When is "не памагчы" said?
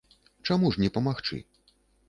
0.85-1.41